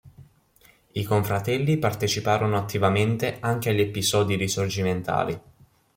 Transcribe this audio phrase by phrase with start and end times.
[0.93, 5.39] I confratelli parteciparono attivamente anche agli episodi risorgimentali.